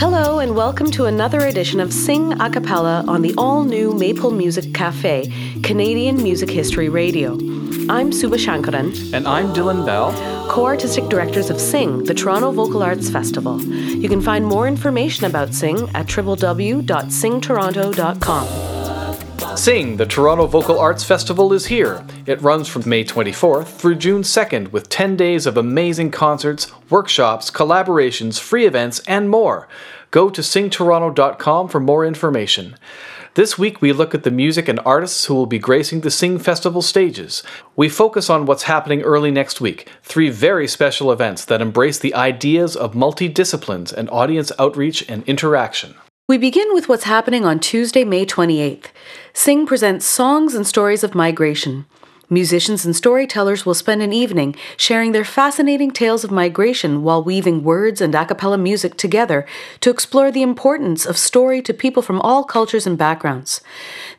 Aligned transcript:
Hello, 0.00 0.38
and 0.38 0.56
welcome 0.56 0.90
to 0.92 1.04
another 1.04 1.40
edition 1.40 1.78
of 1.78 1.92
Sing 1.92 2.32
a 2.40 2.48
Cappella 2.48 3.04
on 3.06 3.20
the 3.20 3.34
all 3.36 3.64
new 3.64 3.92
Maple 3.92 4.30
Music 4.30 4.72
Cafe, 4.72 5.30
Canadian 5.62 6.22
Music 6.22 6.48
History 6.48 6.88
Radio. 6.88 7.34
I'm 7.90 8.10
Suba 8.10 8.36
Shankaran. 8.36 9.12
And 9.12 9.28
I'm 9.28 9.48
Dylan 9.48 9.84
Bell, 9.84 10.12
co 10.50 10.64
artistic 10.64 11.10
directors 11.10 11.50
of 11.50 11.60
Sing, 11.60 12.04
the 12.04 12.14
Toronto 12.14 12.50
Vocal 12.50 12.82
Arts 12.82 13.10
Festival. 13.10 13.62
You 13.62 14.08
can 14.08 14.22
find 14.22 14.46
more 14.46 14.66
information 14.66 15.26
about 15.26 15.52
Sing 15.52 15.90
at 15.90 16.06
www.singtoronto.com. 16.06 18.69
Sing, 19.56 19.96
the 19.96 20.06
Toronto 20.06 20.46
Vocal 20.46 20.78
Arts 20.78 21.04
Festival, 21.04 21.52
is 21.52 21.66
here. 21.66 22.04
It 22.24 22.40
runs 22.40 22.68
from 22.68 22.88
May 22.88 23.04
24th 23.04 23.66
through 23.66 23.96
June 23.96 24.22
2nd 24.22 24.72
with 24.72 24.88
10 24.88 25.16
days 25.16 25.44
of 25.44 25.56
amazing 25.56 26.12
concerts, 26.12 26.72
workshops, 26.88 27.50
collaborations, 27.50 28.38
free 28.38 28.64
events, 28.64 29.00
and 29.06 29.28
more. 29.28 29.68
Go 30.10 30.30
to 30.30 30.40
singtoronto.com 30.40 31.68
for 31.68 31.80
more 31.80 32.06
information. 32.06 32.76
This 33.34 33.58
week, 33.58 33.82
we 33.82 33.92
look 33.92 34.14
at 34.14 34.22
the 34.22 34.30
music 34.30 34.68
and 34.68 34.80
artists 34.84 35.26
who 35.26 35.34
will 35.34 35.46
be 35.46 35.58
gracing 35.58 36.00
the 36.00 36.10
Sing 36.10 36.38
Festival 36.38 36.82
stages. 36.82 37.42
We 37.76 37.88
focus 37.88 38.30
on 38.30 38.46
what's 38.46 38.64
happening 38.64 39.02
early 39.02 39.30
next 39.30 39.60
week, 39.60 39.88
three 40.02 40.30
very 40.30 40.66
special 40.68 41.12
events 41.12 41.44
that 41.44 41.60
embrace 41.60 41.98
the 41.98 42.14
ideas 42.14 42.76
of 42.76 42.94
multi 42.94 43.28
disciplines 43.28 43.92
and 43.92 44.08
audience 44.10 44.52
outreach 44.58 45.08
and 45.08 45.22
interaction. 45.28 45.94
We 46.30 46.38
begin 46.38 46.72
with 46.72 46.88
what's 46.88 47.10
happening 47.10 47.44
on 47.44 47.58
Tuesday, 47.58 48.04
May 48.04 48.24
28th. 48.24 48.92
Sing 49.32 49.66
presents 49.66 50.06
Songs 50.06 50.54
and 50.54 50.64
Stories 50.64 51.02
of 51.02 51.12
Migration. 51.12 51.86
Musicians 52.32 52.84
and 52.84 52.94
storytellers 52.94 53.66
will 53.66 53.74
spend 53.74 54.02
an 54.02 54.12
evening 54.12 54.54
sharing 54.76 55.10
their 55.10 55.24
fascinating 55.24 55.90
tales 55.90 56.22
of 56.22 56.30
migration 56.30 57.02
while 57.02 57.24
weaving 57.24 57.64
words 57.64 58.00
and 58.00 58.14
a 58.14 58.24
cappella 58.24 58.56
music 58.56 58.96
together 58.96 59.44
to 59.80 59.90
explore 59.90 60.30
the 60.30 60.42
importance 60.42 61.04
of 61.04 61.18
story 61.18 61.60
to 61.60 61.74
people 61.74 62.04
from 62.04 62.20
all 62.20 62.44
cultures 62.44 62.86
and 62.86 62.96
backgrounds. 62.96 63.60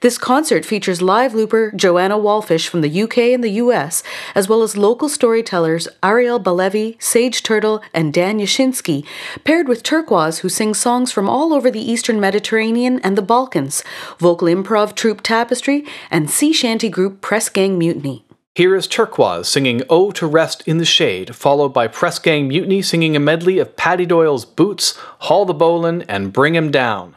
This 0.01 0.17
concert 0.17 0.65
features 0.65 1.01
live 1.01 1.33
looper 1.33 1.71
Joanna 1.73 2.17
Wallfisch 2.17 2.67
from 2.67 2.81
the 2.81 3.01
UK 3.03 3.17
and 3.19 3.41
the 3.41 3.61
US, 3.63 4.03
as 4.35 4.49
well 4.49 4.61
as 4.61 4.75
local 4.75 5.07
storytellers 5.07 5.87
Ariel 6.03 6.37
Balevi, 6.37 7.01
Sage 7.01 7.41
Tyrtle, 7.41 7.81
and 7.93 8.13
Dan 8.13 8.39
Yashinsky, 8.39 9.05
paired 9.45 9.69
with 9.69 9.83
Turkwaz, 9.83 10.39
who 10.39 10.49
sings 10.49 10.79
songs 10.79 11.13
from 11.13 11.29
all 11.29 11.53
over 11.53 11.71
the 11.71 11.79
Eastern 11.79 12.19
Mediterranean 12.19 12.99
and 13.05 13.17
the 13.17 13.21
Balkans, 13.21 13.85
vocal 14.19 14.49
improv 14.49 14.95
troupe 14.95 15.21
Tapestry, 15.21 15.85
and 16.09 16.29
sea 16.29 16.51
shanty 16.51 16.89
group 16.89 17.21
Pressgang 17.21 17.77
Mutiny. 17.77 18.00
Here 18.53 18.75
is 18.75 18.87
Turkwaz 18.87 19.45
singing 19.45 19.81
Oh 19.89 20.11
to 20.11 20.27
Rest 20.27 20.67
in 20.67 20.77
the 20.77 20.85
Shade, 20.85 21.35
followed 21.35 21.69
by 21.69 21.87
Pressgang 21.87 22.47
Mutiny 22.47 22.81
singing 22.81 23.15
a 23.15 23.19
medley 23.19 23.59
of 23.59 23.77
Paddy 23.77 24.05
Doyle's 24.05 24.43
Boots, 24.43 24.97
Haul 25.19 25.45
the 25.45 25.53
Bowlin', 25.53 26.01
and 26.03 26.33
Bring 26.33 26.55
Him 26.55 26.69
Down. 26.69 27.15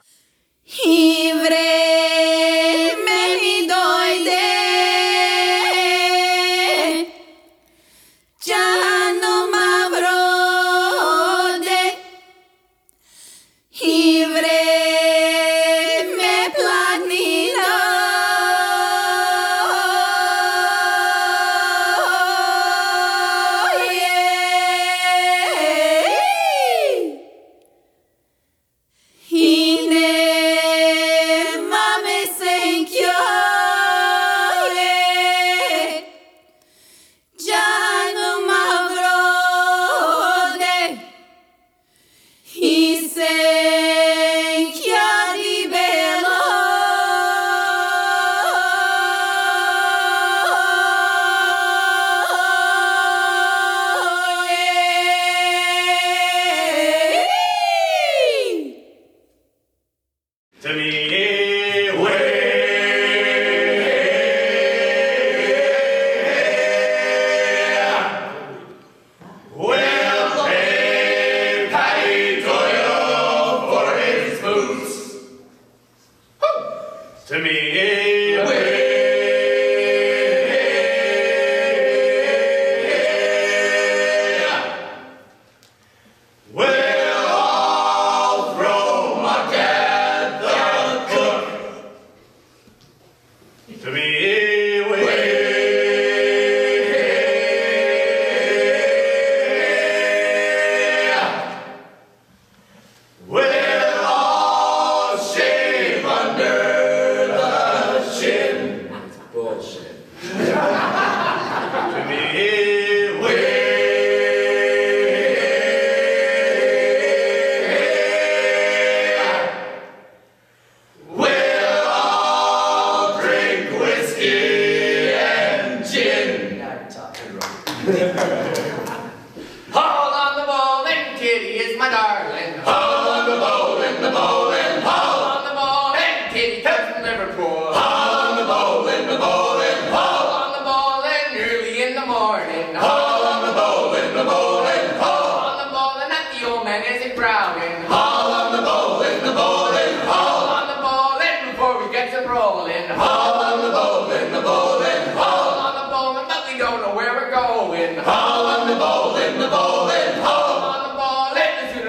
bowling, 157.95 158.09
all 158.09 158.49
the 158.67 158.75
bowling, 158.75 159.39
the 159.39 159.49
bowling, 159.49 160.19
all 160.19 160.63
on 160.65 160.89
the 160.89 160.95
bowling, 160.99 161.53
listen 161.63 161.83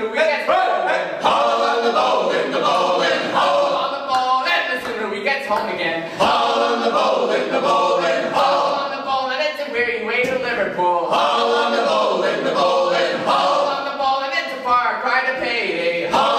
the 1.84 1.92
bowling, 1.94 2.52
the 2.52 2.60
bowling, 2.60 3.22
on 3.74 3.92
the 3.94 4.06
bowling, 4.14 4.62
listen 4.70 5.02
to 5.02 5.10
we 5.10 5.24
get 5.24 5.46
home 5.48 5.70
again. 5.70 6.12
On 6.20 6.82
the 6.82 6.92
bowling, 6.92 7.52
the 7.52 7.60
bowling, 7.60 8.34
all 8.34 8.76
on 8.76 8.98
the 8.98 9.04
bowling, 9.04 9.40
it's 9.42 9.68
a 9.68 9.72
weary 9.72 10.06
way 10.06 10.24
to 10.24 10.38
Liverpool. 10.38 11.10
All 11.10 11.54
on 11.56 11.72
the 11.72 11.84
bowling, 11.84 12.44
the 12.44 12.54
bowling, 12.54 13.26
all 13.26 13.68
on 13.68 13.86
the 13.92 13.98
bowling, 13.98 14.32
it's 14.34 14.54
a 14.54 14.64
far 14.64 15.02
cry 15.02 15.26
to 15.26 15.34
payday. 15.42 16.10
All 16.10 16.35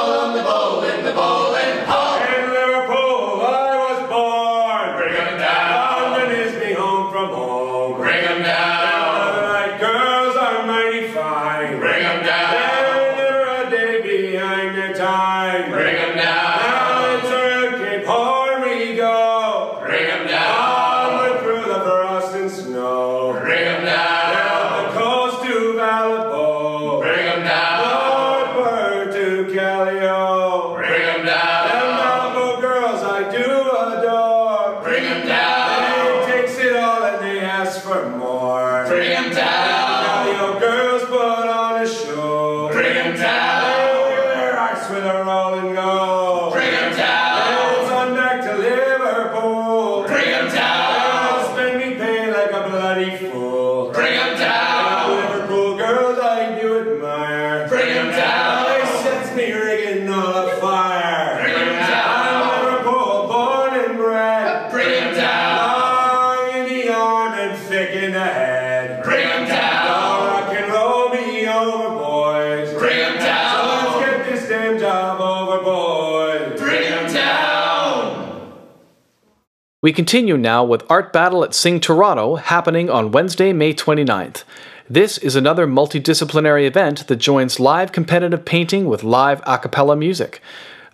We 79.86 79.92
continue 79.92 80.36
now 80.36 80.64
with 80.64 80.82
Art 80.90 81.12
Battle 81.12 81.44
at 81.44 81.54
Sing 81.54 81.78
Toronto 81.78 82.34
happening 82.34 82.90
on 82.90 83.12
Wednesday, 83.12 83.52
May 83.52 83.72
29th. 83.72 84.42
This 84.90 85.16
is 85.16 85.36
another 85.36 85.64
multidisciplinary 85.64 86.66
event 86.66 87.06
that 87.06 87.18
joins 87.18 87.60
live 87.60 87.92
competitive 87.92 88.44
painting 88.44 88.86
with 88.86 89.04
live 89.04 89.40
a 89.46 89.58
cappella 89.58 89.94
music. 89.94 90.42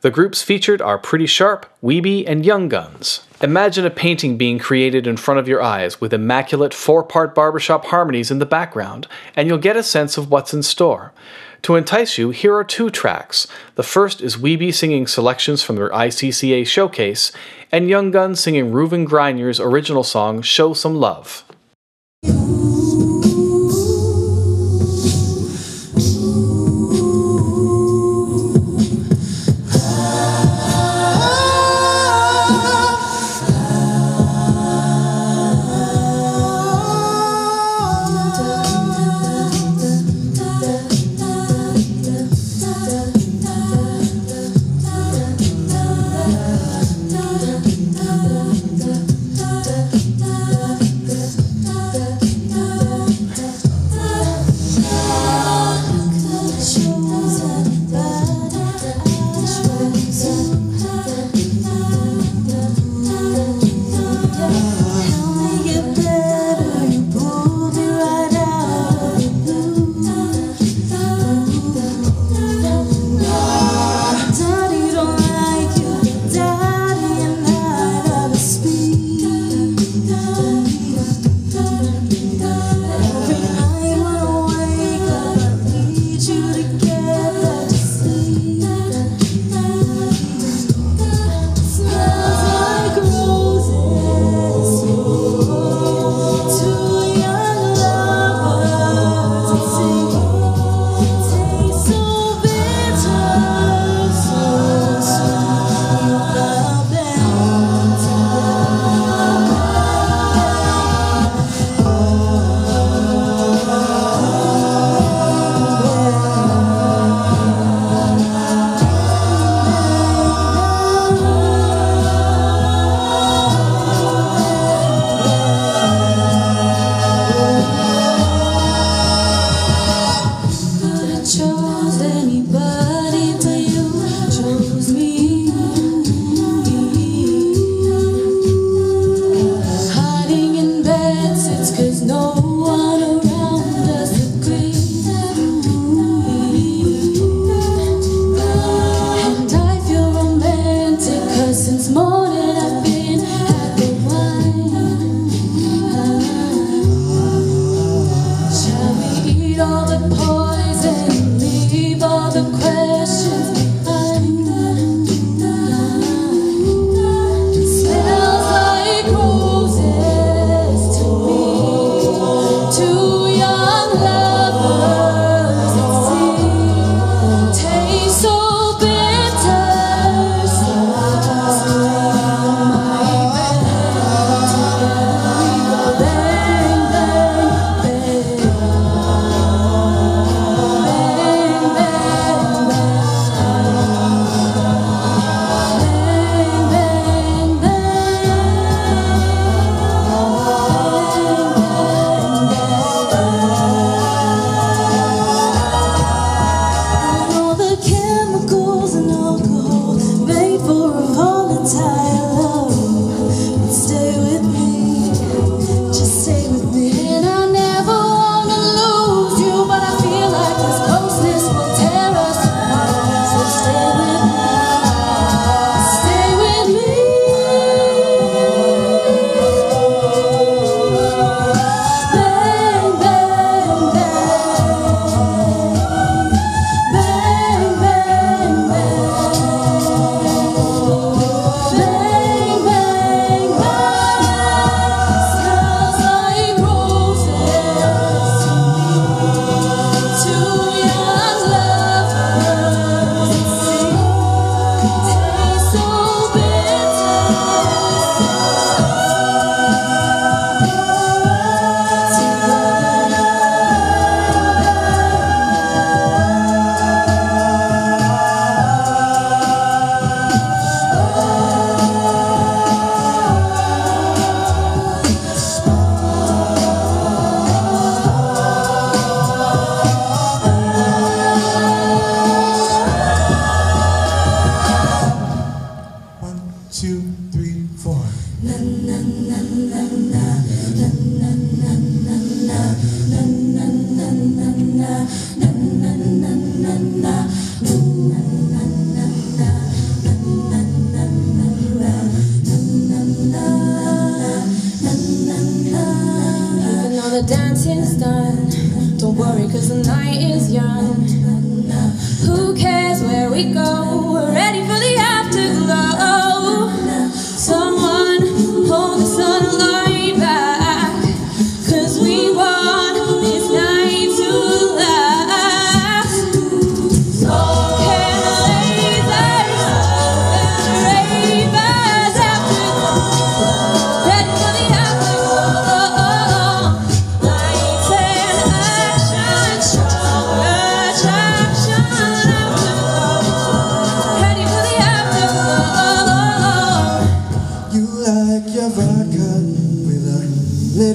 The 0.03 0.11
groups 0.11 0.43
featured 0.43 0.83
are 0.83 0.99
Pretty 0.99 1.25
Sharp, 1.25 1.65
Wibi, 1.83 2.25
and 2.27 2.45
Yonge 2.45 2.69
Guns. 2.69 3.27
Imagine 3.41 3.87
a 3.87 3.91
painting 3.91 4.37
being 4.37 4.59
created 4.59 5.07
in 5.07 5.17
front 5.17 5.41
of 5.41 5.49
your 5.49 5.63
eyes 5.63 5.99
with 5.99 6.13
immaculate 6.13 6.75
four 6.75 7.03
part 7.03 7.35
barbershop 7.35 7.87
harmonies 7.87 8.31
in 8.31 8.41
the 8.41 8.45
background, 8.45 9.09
and 9.35 9.49
you'll 9.49 9.57
get 9.57 9.75
a 9.75 9.83
sense 9.83 10.19
of 10.19 10.31
what's 10.31 10.53
in 10.53 10.63
store. 10.63 11.15
To 11.63 11.77
entice 11.77 12.19
you, 12.19 12.31
here 12.31 12.57
are 12.57 12.65
two 12.65 12.91
tracks. 12.91 13.47
The 13.77 13.85
first 13.85 14.21
is 14.21 14.37
Wibi 14.37 14.75
singing 14.75 15.07
selections 15.07 15.63
from 15.63 15.77
their 15.77 15.91
ICCA 15.91 16.67
showcase, 16.67 17.31
and 17.71 17.89
Yonge 17.89 18.13
Guns 18.13 18.41
singing 18.41 18.73
Reuven 18.73 19.07
Grinier's 19.07 19.61
original 19.61 20.03
song 20.03 20.43
Show 20.43 20.75
Some 20.75 20.97
Love. 20.97 21.45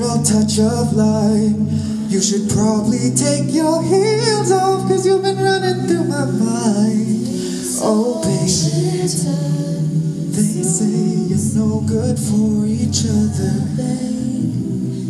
little 0.07 0.23
touch 0.23 0.59
of 0.59 0.93
light. 0.93 1.55
You 2.07 2.21
should 2.21 2.49
probably 2.49 3.11
take 3.11 3.53
your 3.53 3.83
heels 3.83 4.51
off 4.51 4.87
Cause 4.87 5.05
you've 5.05 5.23
been 5.23 5.37
running 5.37 5.87
through 5.87 6.05
my 6.05 6.25
mind. 6.25 7.27
Oh 7.83 8.21
baby 8.23 8.47
They 10.31 10.63
say 10.63 11.27
you're 11.27 11.55
no 11.55 11.81
good 11.81 12.17
for 12.17 12.65
each 12.65 13.03
other. 13.03 13.51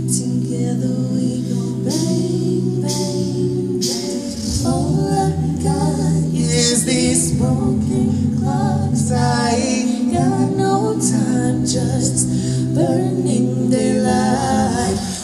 Together 0.09 0.95
we 1.13 1.45
go 1.45 1.61
bang, 1.85 2.81
bang, 2.81 3.79
bang 3.79 4.65
All 4.65 5.13
I 5.13 5.29
got 5.61 6.33
is 6.33 6.85
these 6.85 7.37
broken 7.37 8.39
clocks. 8.39 9.11
I 9.11 9.96
got 10.17 10.49
no 10.57 10.93
time 10.99 11.63
just 11.65 12.27
burning 12.73 13.69
their 13.69 14.01
light 14.01 15.16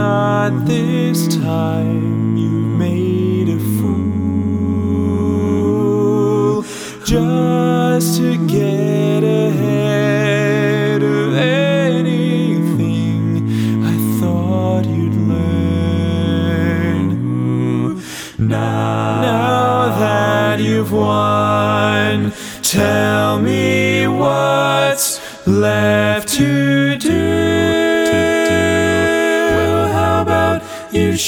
not 0.00 0.52
this 0.64 1.18
time. 1.36 2.36
You 2.42 2.50
made 2.84 3.48
a 3.58 3.60
fool 3.76 4.20
just 7.04 8.08
to 8.18 8.28
get 8.46 9.22
ahead 9.48 11.02
of 11.02 11.28
anything 11.36 13.22
I 13.92 13.94
thought 14.18 14.84
you'd 14.96 15.18
learn. 15.32 17.08
Now, 18.38 19.20
now 19.30 19.98
that 20.04 20.56
you've 20.60 20.92
won, 20.92 22.32
tell 22.62 23.38
me 23.38 24.06
what's 24.06 25.08
left. 25.46 26.09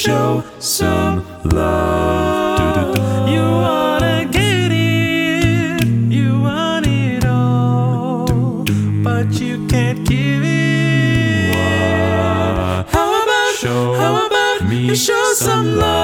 show 0.03 0.43
some 0.59 1.25
love. 1.45 2.97
You 3.29 3.39
wanna 3.39 4.27
get 4.29 4.69
it, 4.69 5.87
you 6.11 6.41
want 6.41 6.85
it 6.87 7.23
all, 7.23 8.65
but 9.01 9.31
you 9.39 9.65
can't 9.67 10.05
give 10.05 10.43
it. 10.43 11.55
How 12.91 13.23
about, 13.23 13.55
show 13.55 13.93
how 13.93 14.25
about 14.27 14.67
me 14.67 14.87
you 14.87 14.95
show 14.95 15.33
some 15.35 15.77
love? 15.77 16.02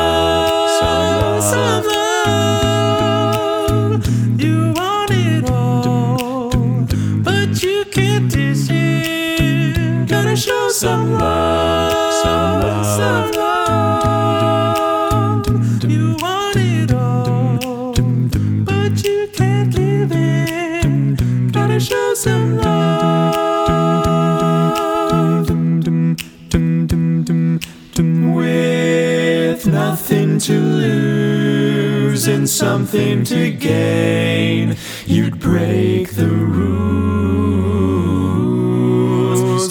lose 32.20 32.28
and 32.28 32.50
something 32.50 33.24
to 33.24 33.50
gain, 33.52 34.76
you'd 35.06 35.40
break 35.40 36.16
the 36.16 36.28
rules 36.28 36.84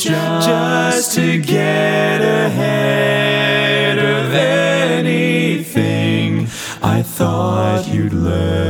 just, 0.03 0.49
just 0.49 1.15
to 1.15 1.39
get 1.43 2.23
ahead 2.23 3.99
of 3.99 4.33
anything 4.35 5.49
I 6.83 7.03
thought 7.03 7.87
you'd 7.89 8.15
learn. 8.15 8.69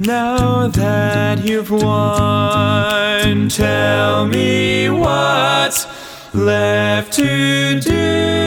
Now 0.00 0.68
that 0.68 1.44
you've 1.44 1.70
won, 1.70 3.48
tell 3.48 4.26
me 4.26 4.88
what's 4.88 5.86
left 6.34 7.12
to 7.14 7.80
do. 7.80 8.41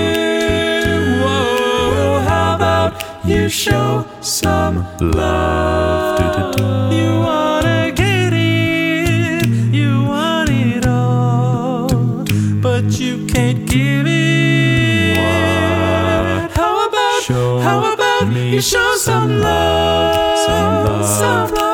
show 3.66 4.06
some 4.22 4.86
love. 5.00 6.20
Do, 6.20 6.26
do, 6.36 6.44
do. 6.58 6.96
You 6.96 7.10
wanna 7.20 7.92
get 7.96 8.32
it, 8.32 9.48
you 9.74 10.04
want 10.04 10.52
it 10.52 10.86
all, 10.86 11.88
but 12.62 13.00
you 13.00 13.26
can't 13.26 13.68
give 13.68 14.06
it. 14.06 15.18
How 16.52 16.88
about, 16.88 17.24
how 17.64 17.94
about 17.94 18.36
you 18.36 18.62
show 18.62 18.96
some 18.98 19.40
love, 19.40 20.38
some 20.46 20.86
love? 20.86 21.06
Some 21.06 21.56
love. 21.56 21.65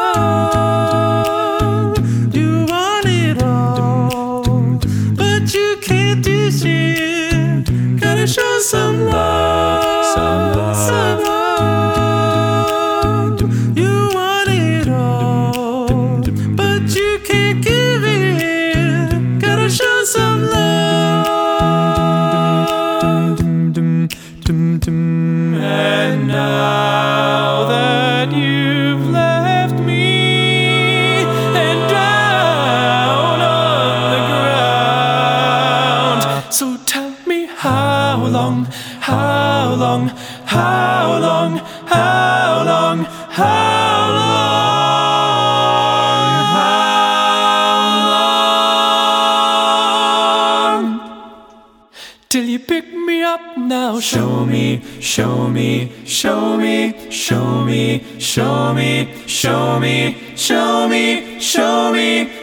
show 54.01 54.46
me, 54.46 54.81
show 55.00 55.48
me, 55.48 55.91
show 56.05 56.58
me 56.58 56.80
show 57.12 57.63
me, 57.65 58.01
show 58.20 58.74
me, 58.74 59.08
show 59.27 59.80
me, 59.80 60.15
show 60.36 60.88
me, 60.88 61.39
show 61.39 61.91
me, 61.91 62.40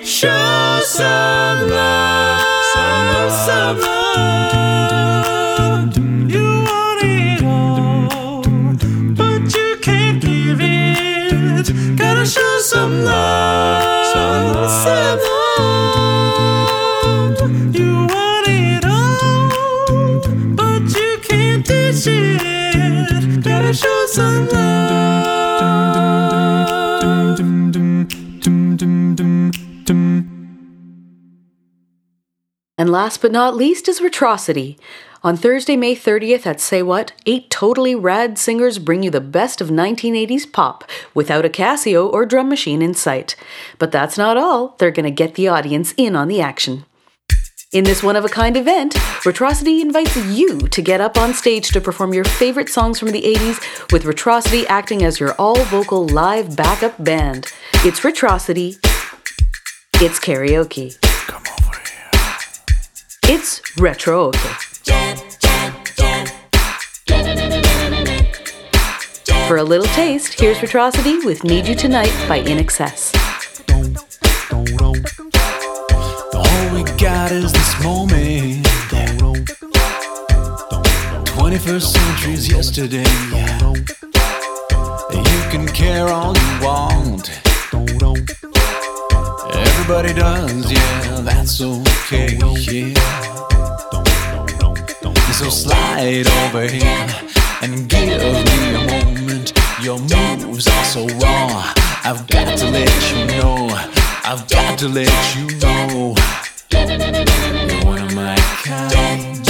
And 32.89 32.95
last 32.95 33.21
but 33.21 33.33
not 33.33 33.55
least 33.55 33.87
is 33.87 34.01
Retrocity. 34.01 34.79
On 35.23 35.37
Thursday, 35.37 35.77
May 35.77 35.95
30th 35.95 36.47
at 36.47 36.59
Say 36.59 36.83
What, 36.83 37.13
eight 37.27 37.51
totally 37.51 37.95
rad 37.95 38.39
singers 38.39 38.79
bring 38.79 39.03
you 39.03 39.11
the 39.11 39.21
best 39.21 39.61
of 39.61 39.69
1980s 39.69 40.51
pop 40.51 40.85
without 41.13 41.45
a 41.45 41.51
Casio 41.51 42.11
or 42.11 42.25
drum 42.25 42.49
machine 42.49 42.81
in 42.81 42.95
sight. 42.95 43.37
But 43.79 43.93
that's 43.93 44.17
not 44.17 44.39
all, 44.39 44.75
they're 44.79 44.91
going 44.91 45.05
to 45.05 45.11
get 45.11 45.35
the 45.35 45.49
audience 45.49 45.93
in 45.99 46.17
on 46.17 46.29
the 46.29 46.41
action. 46.41 46.87
In 47.73 47.85
this 47.85 48.03
one 48.03 48.17
of 48.17 48.25
a 48.25 48.31
kind 48.31 48.57
event, 48.57 48.95
Retrocity 49.27 49.83
invites 49.83 50.17
you 50.17 50.61
to 50.69 50.81
get 50.81 51.03
up 51.03 51.19
on 51.19 51.35
stage 51.35 51.69
to 51.73 51.83
perform 51.83 52.15
your 52.15 52.25
favorite 52.25 52.71
songs 52.71 52.99
from 52.99 53.11
the 53.11 53.21
80s, 53.21 53.93
with 53.93 54.05
Retrocity 54.05 54.65
acting 54.67 55.05
as 55.05 55.21
your 55.21 55.35
all 55.35 55.63
vocal 55.65 56.09
live 56.09 56.57
backup 56.57 57.05
band. 57.05 57.53
It's 57.85 58.01
Retrocity. 58.01 58.79
It's 59.97 60.19
karaoke. 60.19 60.99
Come 61.27 61.45
here. 61.45 61.68
It's 63.31 63.61
retro. 63.79 64.33
For 69.47 69.59
a 69.59 69.63
little 69.63 69.87
taste, 69.89 70.41
here's 70.41 70.63
Retrocity 70.63 71.23
with 71.27 71.45
Need 71.45 71.69
You 71.69 71.75
Tonight 71.75 72.15
by 72.27 72.41
INXS. 72.41 73.15
All 76.35 76.75
we 76.75 76.85
got 76.99 77.31
is 77.31 77.53
this 77.53 77.85
moment. 77.85 78.65
21st 81.37 81.83
century's 81.83 82.51
yesterday. 82.51 83.05
You 85.13 85.51
can 85.51 85.67
care 85.69 86.09
all 86.09 86.35
you 86.35 86.65
want. 86.65 87.31
Everybody 89.91 90.21
does, 90.21 90.71
yeah, 90.71 91.21
that's 91.23 91.63
okay, 91.63 92.37
yeah. 92.37 92.93
So 95.33 95.49
slide 95.49 96.27
over 96.45 96.69
here 96.69 97.09
and 97.63 97.89
give 97.89 98.07
me 98.07 98.75
a 98.75 98.85
moment. 98.85 99.55
Your 99.81 99.99
moves 99.99 100.69
are 100.69 100.85
so 100.85 101.07
raw. 101.07 101.73
I've 102.05 102.27
got 102.27 102.59
to 102.59 102.71
let 102.71 103.15
you 103.15 103.25
know. 103.39 103.69
I've 104.25 104.47
got 104.51 104.79
to 104.81 104.89
let 104.89 105.09
you 105.35 105.57
know. 105.57 106.15
One 107.87 108.03
of 108.03 108.15
my 108.15 108.37
kind. 108.65 109.49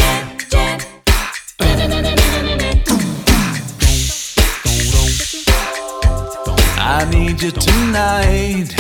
I 6.81 7.09
need 7.11 7.42
you 7.42 7.51
tonight. 7.51 8.78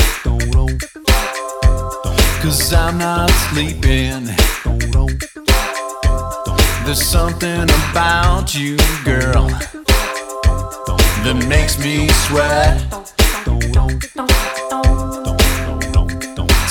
Cause 2.48 2.72
I'm 2.72 2.96
not 2.96 3.30
sleeping. 3.50 4.24
There's 6.86 7.02
something 7.02 7.64
about 7.90 8.54
you, 8.54 8.78
girl, 9.04 9.48
that 11.24 11.44
makes 11.46 11.78
me 11.78 12.08
sweat. 12.08 12.80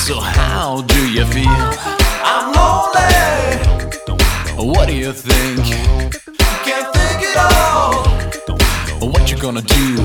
So, 0.00 0.18
how 0.18 0.82
do 0.82 1.12
you 1.12 1.24
feel? 1.26 1.46
I'm 2.26 2.52
lonely. 2.58 3.14
What 4.72 4.88
do 4.88 4.96
you 4.96 5.12
think? 5.12 5.64
Can't 6.66 6.92
think 6.92 7.22
at 7.22 7.36
all. 7.54 8.02
What 9.12 9.30
you 9.30 9.38
gonna 9.38 9.62
do? 9.62 9.96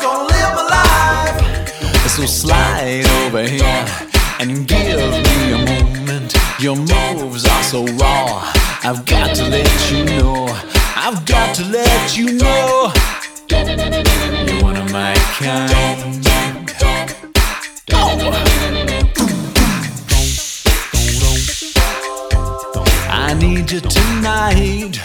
Gonna 0.00 0.28
live 0.32 0.54
my 0.56 0.64
life. 0.70 2.08
So 2.08 2.24
slide 2.24 3.04
over 3.26 3.42
here 3.42 4.12
and 4.42 4.66
give 4.66 4.78
me 4.80 5.52
a 5.52 5.58
moment. 5.58 6.34
Your 6.58 6.74
moves 6.74 7.46
are 7.46 7.62
so 7.62 7.84
raw. 7.84 8.52
I've 8.82 9.06
got 9.06 9.36
to 9.36 9.48
let 9.48 9.92
you 9.92 10.04
know. 10.04 10.46
I've 10.96 11.24
got 11.26 11.54
to 11.56 11.64
let 11.64 12.16
you 12.16 12.32
know. 12.32 12.92
You're 13.48 14.62
one 14.62 14.76
of 14.76 14.90
my 14.90 15.14
kind. 15.38 15.70
I 23.14 23.34
need 23.38 23.70
you 23.70 23.80
tonight. 23.80 25.00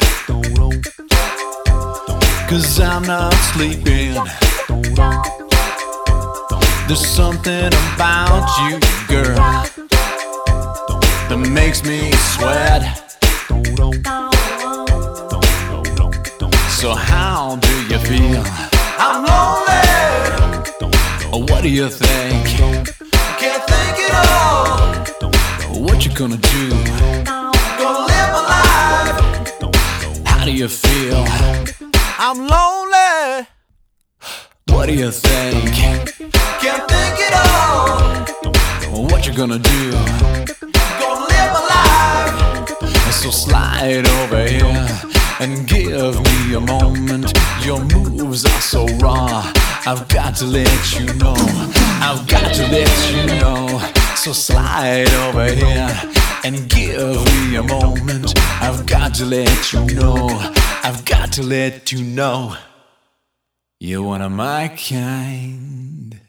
Cause 2.49 2.79
I'm 2.79 3.03
not 3.03 3.33
sleeping. 3.53 4.17
There's 6.87 7.05
something 7.05 7.67
about 7.95 8.47
you, 8.63 8.79
girl, 9.09 9.35
that 11.27 11.37
makes 11.51 11.83
me 11.83 12.11
sweat. 12.13 12.81
So, 16.79 16.95
how 16.95 17.57
do 17.57 17.73
you 17.89 17.99
feel? 17.99 18.41
I'm 18.97 19.25
lonely. 19.25 19.83
What 21.51 21.61
do 21.61 21.69
you 21.69 21.89
think? 21.89 22.47
Can't 23.37 23.63
think 23.71 23.99
at 24.07 24.13
all. 24.31 25.81
What 25.81 26.05
you 26.05 26.11
gonna 26.13 26.37
do? 26.37 26.69
Gonna 27.25 28.05
live 28.11 28.29
my 28.31 28.43
life. 28.53 29.19
How 30.25 30.45
do 30.45 30.53
you 30.53 30.69
feel? 30.69 31.25
I'm 32.17 32.47
lonely. 32.47 33.47
What 34.87 34.93
do 34.93 34.99
you 34.99 35.11
think? 35.11 35.75
Can't 36.61 36.89
think 36.89 37.19
at 37.27 37.33
all. 37.45 39.03
What 39.03 39.27
you 39.27 39.33
gonna 39.33 39.59
do? 39.59 39.91
Gonna 39.91 41.25
live 41.27 41.51
my 41.51 41.61
life. 41.75 43.11
So 43.11 43.29
slide 43.29 44.07
over 44.07 44.47
here 44.47 44.87
and 45.41 45.67
give 45.67 46.15
me 46.23 46.53
a 46.53 46.61
moment. 46.61 47.33
Your 47.65 47.83
moves 47.83 48.45
are 48.45 48.61
so 48.61 48.85
raw. 48.99 49.51
I've 49.85 50.07
got 50.07 50.37
to 50.37 50.45
let 50.45 50.97
you 50.97 51.13
know. 51.15 51.35
I've 51.99 52.25
got 52.25 52.53
to 52.53 52.65
let 52.71 53.11
you 53.11 53.25
know. 53.41 53.91
So 54.15 54.31
slide 54.31 55.11
over 55.25 55.53
here 55.53 55.91
and 56.45 56.69
give 56.69 57.25
me 57.25 57.57
a 57.57 57.63
moment. 57.63 58.39
I've 58.61 58.85
got 58.85 59.13
to 59.15 59.25
let 59.25 59.73
you 59.73 59.83
know. 59.95 60.29
I've 60.81 61.03
got 61.03 61.33
to 61.33 61.43
let 61.43 61.91
you 61.91 62.05
know. 62.05 62.55
You're 63.79 64.01
one 64.01 64.23
of 64.23 64.31
my 64.31 64.69
kind. 64.69 66.19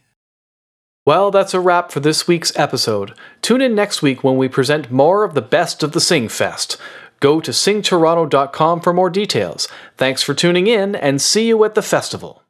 Well, 1.07 1.31
that's 1.31 1.55
a 1.55 1.61
wrap 1.61 1.91
for 1.91 2.01
this 2.01 2.29
week's 2.29 2.55
episode. 2.59 3.15
Tune 3.41 3.63
in 3.63 3.75
next 3.75 4.03
week 4.03 4.23
when 4.23 4.37
we 4.37 4.49
present 4.49 4.91
more 4.91 5.25
of 5.25 5.33
the 5.33 5.41
best 5.41 5.83
of 5.83 5.93
the 5.93 6.01
Sing 6.01 6.29
Fest. 6.29 6.77
Go 7.21 7.41
to 7.41 7.51
singtoronto.com 7.51 8.83
for 8.83 8.93
more 8.93 9.09
details. 9.09 9.67
Thanks 9.97 10.23
for 10.23 10.35
tuning 10.35 10.67
in 10.67 10.95
and 10.95 11.23
see 11.23 11.49
you 11.49 11.65
at 11.65 11.75
the 11.75 11.81
festival. 11.81 12.43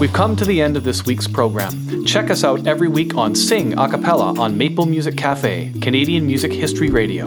We've 0.00 0.12
come 0.12 0.34
to 0.36 0.46
the 0.46 0.62
end 0.62 0.78
of 0.78 0.84
this 0.84 1.04
week's 1.04 1.28
program. 1.28 2.06
Check 2.06 2.30
us 2.30 2.44
out 2.44 2.66
every 2.66 2.88
week 2.88 3.14
on 3.16 3.34
Sing 3.34 3.78
a 3.78 3.86
cappella 3.86 4.34
on 4.40 4.56
Maple 4.56 4.86
Music 4.86 5.18
Cafe, 5.18 5.74
Canadian 5.82 6.26
Music 6.26 6.52
History 6.52 6.88
Radio. 6.88 7.26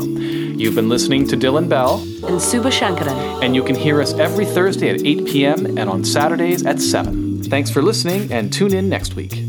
You've 0.58 0.76
been 0.76 0.90
listening 0.90 1.28
to 1.28 1.36
Dylan 1.38 1.68
Bell, 1.70 2.00
And 2.28 2.42
Suba 2.42 2.70
Shankaran. 2.70 3.44
and 3.44 3.56
you 3.56 3.64
can 3.64 3.76
hear 3.76 4.02
us 4.02 4.14
every 4.14 4.46
Thursday 4.46 4.90
at 4.90 5.06
8 5.06 5.26
p.m. 5.26 5.66
and 5.78 5.90
on 5.90 6.04
Saturdays 6.04 6.66
at 6.66 6.80
7. 6.80 7.44
Thanks 7.44 7.70
for 7.70 7.82
listening 7.82 8.32
and 8.32 8.52
tune 8.52 8.74
in 8.74 8.88
next 8.90 9.16
week. 9.16 9.45